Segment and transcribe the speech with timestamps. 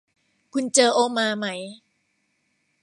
[0.53, 1.47] คุณเจอโอมาไหม